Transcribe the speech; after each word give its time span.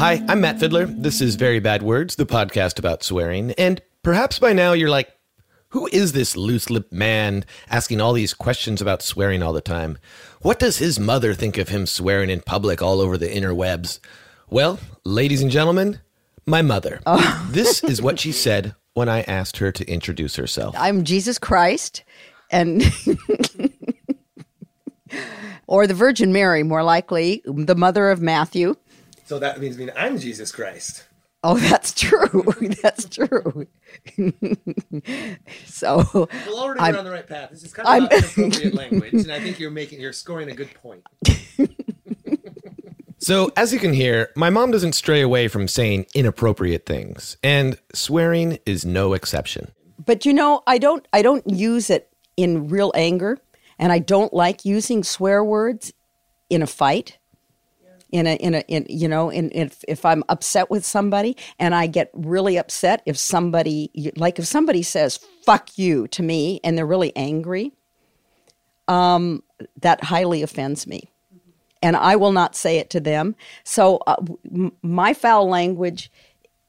Hi, 0.00 0.24
I'm 0.28 0.40
Matt 0.40 0.58
Fiddler. 0.58 0.86
This 0.86 1.20
is 1.20 1.34
Very 1.34 1.60
Bad 1.60 1.82
Words, 1.82 2.16
the 2.16 2.24
podcast 2.24 2.78
about 2.78 3.02
swearing. 3.02 3.50
And 3.58 3.82
perhaps 4.02 4.38
by 4.38 4.54
now 4.54 4.72
you're 4.72 4.88
like, 4.88 5.14
who 5.68 5.90
is 5.92 6.12
this 6.12 6.38
loose 6.38 6.70
lipped 6.70 6.90
man 6.90 7.44
asking 7.68 8.00
all 8.00 8.14
these 8.14 8.32
questions 8.32 8.80
about 8.80 9.02
swearing 9.02 9.42
all 9.42 9.52
the 9.52 9.60
time? 9.60 9.98
What 10.40 10.58
does 10.58 10.78
his 10.78 10.98
mother 10.98 11.34
think 11.34 11.58
of 11.58 11.68
him 11.68 11.84
swearing 11.84 12.30
in 12.30 12.40
public 12.40 12.80
all 12.80 12.98
over 12.98 13.18
the 13.18 13.28
interwebs? 13.28 14.00
Well, 14.48 14.80
ladies 15.04 15.42
and 15.42 15.50
gentlemen, 15.50 16.00
my 16.46 16.62
mother. 16.62 17.02
Oh. 17.04 17.46
this 17.50 17.84
is 17.84 18.00
what 18.00 18.18
she 18.18 18.32
said 18.32 18.74
when 18.94 19.10
I 19.10 19.20
asked 19.24 19.58
her 19.58 19.70
to 19.70 19.86
introduce 19.86 20.36
herself. 20.36 20.74
I'm 20.78 21.04
Jesus 21.04 21.38
Christ, 21.38 22.04
and 22.50 22.82
or 25.66 25.86
the 25.86 25.92
Virgin 25.92 26.32
Mary, 26.32 26.62
more 26.62 26.82
likely, 26.82 27.42
the 27.44 27.76
mother 27.76 28.08
of 28.08 28.22
Matthew. 28.22 28.76
So 29.30 29.38
that 29.38 29.60
means 29.60 29.78
mean 29.78 29.92
I'm 29.96 30.18
Jesus 30.18 30.50
Christ. 30.50 31.04
Oh, 31.44 31.56
that's 31.56 31.92
true. 31.94 32.42
that's 32.82 33.04
true. 33.08 33.64
so 35.66 36.04
Well, 36.12 36.28
already 36.58 36.80
I'm- 36.80 36.94
we're 36.94 36.98
on 36.98 37.04
the 37.04 37.12
right 37.12 37.28
path. 37.28 37.50
This 37.50 37.62
is 37.62 37.72
kind 37.72 37.86
of 37.86 37.92
I'm- 37.92 38.02
not 38.02 38.12
inappropriate 38.12 38.74
language, 38.74 39.12
and 39.14 39.30
I 39.30 39.38
think 39.38 39.60
you're 39.60 39.70
making 39.70 40.00
you're 40.00 40.12
scoring 40.12 40.50
a 40.50 40.54
good 40.54 40.74
point. 40.74 41.04
So, 43.22 43.52
as 43.54 43.70
you 43.72 43.78
can 43.78 43.92
hear, 43.92 44.30
my 44.34 44.48
mom 44.48 44.70
doesn't 44.70 44.94
stray 44.94 45.20
away 45.20 45.46
from 45.46 45.68
saying 45.68 46.06
inappropriate 46.14 46.86
things, 46.86 47.36
and 47.42 47.78
swearing 47.94 48.58
is 48.64 48.84
no 48.86 49.12
exception. 49.12 49.70
but 50.04 50.24
you 50.26 50.32
know 50.32 50.62
i 50.66 50.78
don't 50.78 51.06
i 51.12 51.20
don't 51.22 51.48
use 51.48 51.90
it 51.90 52.08
in 52.38 52.66
real 52.68 52.90
anger 52.96 53.38
and 53.78 53.92
i 53.92 53.98
don't 54.00 54.32
like 54.32 54.64
using 54.64 55.04
swear 55.04 55.44
words 55.44 55.92
in 56.48 56.62
a 56.62 56.66
fight 56.66 57.18
in 58.12 58.26
a 58.26 58.34
in 58.36 58.54
a 58.54 58.60
in 58.68 58.86
you 58.88 59.08
know 59.08 59.30
in 59.30 59.50
if 59.54 59.84
if 59.88 60.04
i'm 60.04 60.22
upset 60.28 60.70
with 60.70 60.84
somebody 60.84 61.36
and 61.58 61.74
i 61.74 61.86
get 61.86 62.10
really 62.14 62.58
upset 62.58 63.02
if 63.06 63.16
somebody 63.16 63.90
like 64.16 64.38
if 64.38 64.46
somebody 64.46 64.82
says 64.82 65.18
fuck 65.44 65.78
you 65.78 66.08
to 66.08 66.22
me 66.22 66.60
and 66.64 66.76
they're 66.76 66.86
really 66.86 67.14
angry 67.16 67.72
um 68.88 69.42
that 69.80 70.02
highly 70.02 70.42
offends 70.42 70.86
me. 70.86 71.10
And 71.82 71.96
i 71.96 72.16
will 72.16 72.32
not 72.32 72.54
say 72.54 72.78
it 72.78 72.90
to 72.90 73.00
them. 73.00 73.34
So 73.64 73.98
uh, 74.06 74.16
m- 74.44 74.72
my 74.82 75.14
foul 75.14 75.48
language 75.48 76.10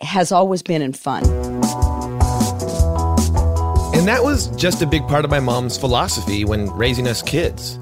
has 0.00 0.32
always 0.32 0.62
been 0.62 0.82
in 0.82 0.92
fun. 0.92 1.24
And 3.94 4.06
that 4.06 4.20
was 4.22 4.48
just 4.56 4.82
a 4.82 4.86
big 4.86 5.06
part 5.08 5.24
of 5.24 5.30
my 5.30 5.40
mom's 5.40 5.76
philosophy 5.76 6.44
when 6.44 6.70
raising 6.70 7.08
us 7.08 7.22
kids. 7.22 7.78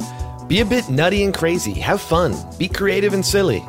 Be 0.48 0.60
a 0.60 0.64
bit 0.64 0.88
nutty 0.88 1.24
and 1.24 1.34
crazy, 1.34 1.72
have 1.72 2.00
fun, 2.00 2.32
be 2.56 2.68
creative 2.68 3.14
and 3.14 3.26
silly. 3.26 3.64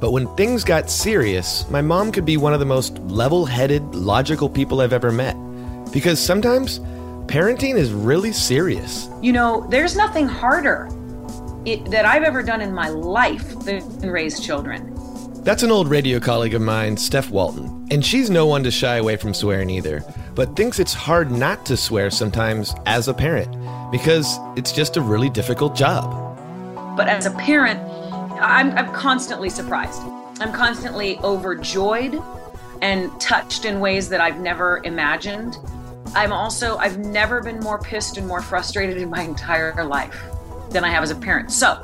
But 0.00 0.10
when 0.10 0.26
things 0.34 0.64
got 0.64 0.90
serious, 0.90 1.70
my 1.70 1.80
mom 1.80 2.10
could 2.10 2.24
be 2.24 2.36
one 2.36 2.52
of 2.52 2.58
the 2.58 2.66
most 2.66 2.98
level 2.98 3.46
headed, 3.46 3.94
logical 3.94 4.48
people 4.48 4.80
I've 4.80 4.92
ever 4.92 5.12
met. 5.12 5.36
Because 5.92 6.18
sometimes 6.18 6.80
parenting 7.28 7.76
is 7.76 7.92
really 7.92 8.32
serious. 8.32 9.08
You 9.22 9.32
know, 9.32 9.68
there's 9.70 9.94
nothing 9.94 10.26
harder 10.26 10.88
it, 11.64 11.88
that 11.92 12.04
I've 12.04 12.24
ever 12.24 12.42
done 12.42 12.60
in 12.60 12.74
my 12.74 12.88
life 12.88 13.60
than 13.60 14.10
raise 14.10 14.40
children. 14.40 14.92
That's 15.44 15.62
an 15.62 15.70
old 15.70 15.88
radio 15.88 16.18
colleague 16.18 16.54
of 16.54 16.62
mine, 16.62 16.96
Steph 16.96 17.30
Walton, 17.30 17.86
and 17.92 18.04
she's 18.04 18.30
no 18.30 18.46
one 18.46 18.64
to 18.64 18.70
shy 18.72 18.96
away 18.96 19.14
from 19.14 19.32
swearing 19.32 19.70
either, 19.70 20.02
but 20.36 20.54
thinks 20.54 20.78
it's 20.78 20.92
hard 20.92 21.32
not 21.32 21.64
to 21.64 21.76
swear 21.76 22.10
sometimes 22.10 22.74
as 22.84 23.08
a 23.08 23.14
parent 23.14 23.50
because 23.90 24.38
it's 24.54 24.70
just 24.70 24.98
a 24.98 25.00
really 25.00 25.30
difficult 25.30 25.74
job. 25.74 26.36
But 26.94 27.08
as 27.08 27.24
a 27.24 27.30
parent, 27.32 27.80
I'm, 28.38 28.70
I'm 28.72 28.92
constantly 28.92 29.48
surprised. 29.48 30.02
I'm 30.38 30.52
constantly 30.52 31.18
overjoyed 31.20 32.22
and 32.82 33.18
touched 33.18 33.64
in 33.64 33.80
ways 33.80 34.10
that 34.10 34.20
I've 34.20 34.38
never 34.38 34.82
imagined. 34.84 35.56
I'm 36.14 36.34
also, 36.34 36.76
I've 36.76 36.98
never 36.98 37.42
been 37.42 37.58
more 37.60 37.78
pissed 37.78 38.18
and 38.18 38.26
more 38.26 38.42
frustrated 38.42 38.98
in 38.98 39.08
my 39.08 39.22
entire 39.22 39.82
life 39.84 40.22
than 40.68 40.84
I 40.84 40.90
have 40.90 41.02
as 41.02 41.10
a 41.10 41.16
parent. 41.16 41.50
So, 41.50 41.82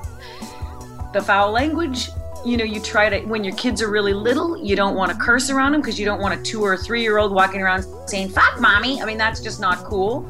the 1.14 1.22
foul 1.22 1.52
language, 1.52 2.10
you 2.44 2.56
know, 2.56 2.64
you 2.64 2.80
try 2.80 3.08
to, 3.08 3.20
when 3.26 3.44
your 3.44 3.54
kids 3.56 3.80
are 3.82 3.90
really 3.90 4.12
little, 4.12 4.56
you 4.56 4.74
don't 4.76 4.94
want 4.94 5.12
to 5.12 5.16
curse 5.16 5.50
around 5.50 5.72
them 5.72 5.80
because 5.80 5.98
you 5.98 6.04
don't 6.04 6.20
want 6.20 6.38
a 6.38 6.42
two 6.42 6.62
or 6.62 6.76
three 6.76 7.02
year 7.02 7.18
old 7.18 7.32
walking 7.32 7.60
around 7.60 7.84
saying, 8.06 8.30
fuck 8.30 8.60
mommy. 8.60 9.00
I 9.00 9.04
mean, 9.04 9.18
that's 9.18 9.40
just 9.40 9.60
not 9.60 9.78
cool. 9.78 10.28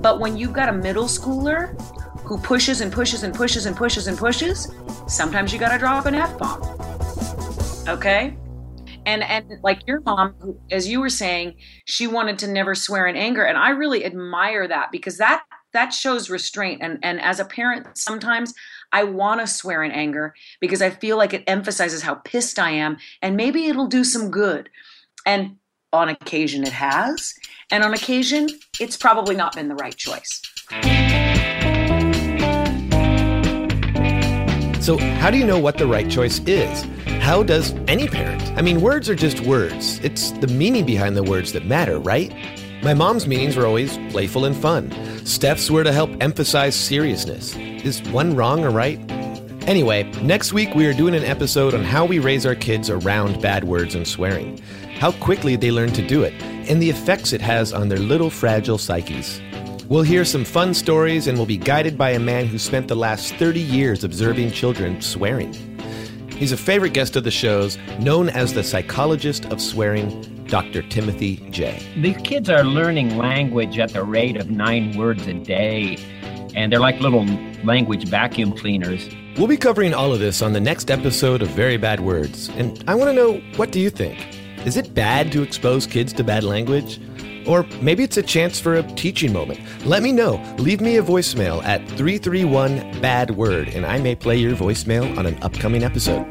But 0.00 0.20
when 0.20 0.36
you've 0.36 0.52
got 0.52 0.68
a 0.68 0.72
middle 0.72 1.04
schooler 1.04 1.78
who 2.22 2.38
pushes 2.38 2.80
and 2.80 2.92
pushes 2.92 3.22
and 3.22 3.34
pushes 3.34 3.66
and 3.66 3.76
pushes 3.76 4.06
and 4.06 4.16
pushes, 4.16 4.72
sometimes 5.06 5.52
you 5.52 5.58
got 5.58 5.72
to 5.72 5.78
drop 5.78 6.06
an 6.06 6.14
F 6.14 6.38
bomb. 6.38 6.62
Okay? 7.88 8.36
And 9.06 9.22
and 9.22 9.46
like 9.62 9.86
your 9.86 10.00
mom, 10.00 10.34
as 10.70 10.86
you 10.86 11.00
were 11.00 11.08
saying, 11.08 11.56
she 11.86 12.06
wanted 12.06 12.38
to 12.40 12.48
never 12.48 12.74
swear 12.74 13.06
in 13.06 13.16
anger, 13.16 13.42
and 13.42 13.56
I 13.56 13.70
really 13.70 14.04
admire 14.04 14.68
that 14.68 14.92
because 14.92 15.16
that 15.16 15.42
that 15.72 15.90
shows 15.90 16.30
restraint. 16.30 16.80
And 16.82 16.98
and 17.02 17.20
as 17.20 17.40
a 17.40 17.44
parent, 17.44 17.96
sometimes 17.96 18.54
I 18.92 19.04
want 19.04 19.40
to 19.40 19.46
swear 19.46 19.82
in 19.82 19.92
anger 19.92 20.34
because 20.60 20.82
I 20.82 20.90
feel 20.90 21.16
like 21.16 21.32
it 21.32 21.44
emphasizes 21.46 22.02
how 22.02 22.14
pissed 22.16 22.58
I 22.58 22.70
am, 22.70 22.96
and 23.22 23.36
maybe 23.36 23.66
it'll 23.66 23.86
do 23.86 24.04
some 24.04 24.30
good. 24.30 24.68
And 25.26 25.56
on 25.92 26.08
occasion, 26.08 26.62
it 26.62 26.72
has, 26.72 27.34
and 27.70 27.82
on 27.84 27.94
occasion, 27.94 28.48
it's 28.78 28.96
probably 28.96 29.34
not 29.34 29.54
been 29.54 29.68
the 29.68 29.74
right 29.74 29.96
choice. 29.96 30.40
So, 34.80 34.96
how 34.96 35.30
do 35.30 35.36
you 35.36 35.44
know 35.44 35.58
what 35.58 35.78
the 35.78 35.86
right 35.86 36.10
choice 36.10 36.40
is? 36.46 36.86
How 37.20 37.42
does 37.42 37.72
any 37.86 38.08
parent? 38.08 38.42
I 38.56 38.62
mean, 38.62 38.80
words 38.80 39.10
are 39.10 39.14
just 39.14 39.40
words. 39.40 40.00
It's 40.02 40.30
the 40.32 40.46
meaning 40.46 40.86
behind 40.86 41.16
the 41.16 41.22
words 41.22 41.52
that 41.52 41.66
matter, 41.66 41.98
right? 41.98 42.32
My 42.82 42.94
mom's 42.94 43.26
meanings 43.26 43.56
were 43.56 43.66
always 43.66 43.98
playful 44.10 44.46
and 44.46 44.56
fun. 44.56 44.90
Steph's 45.26 45.70
were 45.70 45.84
to 45.84 45.92
help 45.92 46.10
emphasize 46.22 46.74
seriousness. 46.74 47.54
Is 47.54 48.02
one 48.04 48.34
wrong 48.34 48.64
or 48.64 48.70
right? 48.70 48.98
Anyway, 49.66 50.04
next 50.22 50.54
week 50.54 50.74
we 50.74 50.86
are 50.86 50.94
doing 50.94 51.14
an 51.14 51.22
episode 51.22 51.74
on 51.74 51.84
how 51.84 52.06
we 52.06 52.18
raise 52.18 52.46
our 52.46 52.54
kids 52.54 52.88
around 52.88 53.42
bad 53.42 53.64
words 53.64 53.94
and 53.94 54.08
swearing, 54.08 54.58
how 54.98 55.12
quickly 55.12 55.56
they 55.56 55.70
learn 55.70 55.92
to 55.92 56.06
do 56.06 56.22
it, 56.22 56.32
and 56.42 56.80
the 56.80 56.88
effects 56.88 57.34
it 57.34 57.42
has 57.42 57.74
on 57.74 57.90
their 57.90 57.98
little 57.98 58.30
fragile 58.30 58.78
psyches. 58.78 59.42
We'll 59.90 60.02
hear 60.02 60.24
some 60.24 60.46
fun 60.46 60.72
stories 60.72 61.26
and 61.26 61.36
we'll 61.36 61.46
be 61.46 61.58
guided 61.58 61.98
by 61.98 62.12
a 62.12 62.18
man 62.18 62.46
who 62.46 62.58
spent 62.58 62.88
the 62.88 62.96
last 62.96 63.34
30 63.34 63.60
years 63.60 64.04
observing 64.04 64.52
children 64.52 65.02
swearing. 65.02 65.52
He's 66.30 66.52
a 66.52 66.56
favorite 66.56 66.94
guest 66.94 67.14
of 67.16 67.24
the 67.24 67.30
shows, 67.30 67.76
known 67.98 68.30
as 68.30 68.54
the 68.54 68.64
psychologist 68.64 69.44
of 69.46 69.60
swearing, 69.60 70.39
Dr. 70.50 70.82
Timothy 70.82 71.36
Jay. 71.50 71.80
These 71.96 72.16
kids 72.18 72.50
are 72.50 72.64
learning 72.64 73.16
language 73.16 73.78
at 73.78 73.92
the 73.92 74.02
rate 74.02 74.36
of 74.36 74.50
nine 74.50 74.96
words 74.98 75.26
a 75.28 75.34
day, 75.34 75.96
and 76.56 76.72
they're 76.72 76.80
like 76.80 77.00
little 77.00 77.24
language 77.64 78.08
vacuum 78.08 78.52
cleaners. 78.56 79.08
We'll 79.38 79.46
be 79.46 79.56
covering 79.56 79.94
all 79.94 80.12
of 80.12 80.18
this 80.18 80.42
on 80.42 80.52
the 80.52 80.60
next 80.60 80.90
episode 80.90 81.40
of 81.40 81.48
Very 81.50 81.76
Bad 81.76 82.00
Words, 82.00 82.48
and 82.56 82.82
I 82.88 82.96
want 82.96 83.10
to 83.10 83.14
know 83.14 83.40
what 83.56 83.70
do 83.70 83.78
you 83.78 83.90
think? 83.90 84.18
Is 84.66 84.76
it 84.76 84.92
bad 84.92 85.30
to 85.32 85.42
expose 85.42 85.86
kids 85.86 86.12
to 86.14 86.24
bad 86.24 86.42
language? 86.42 87.00
Or 87.46 87.62
maybe 87.80 88.02
it's 88.02 88.16
a 88.16 88.22
chance 88.22 88.60
for 88.60 88.74
a 88.74 88.82
teaching 88.82 89.32
moment. 89.32 89.60
Let 89.86 90.02
me 90.02 90.12
know. 90.12 90.42
Leave 90.58 90.80
me 90.80 90.98
a 90.98 91.02
voicemail 91.02 91.64
at 91.64 91.80
331 91.90 93.00
Bad 93.00 93.30
Word, 93.30 93.68
and 93.68 93.86
I 93.86 93.98
may 93.98 94.14
play 94.14 94.36
your 94.36 94.54
voicemail 94.54 95.16
on 95.16 95.26
an 95.26 95.42
upcoming 95.42 95.84
episode. 95.84 96.26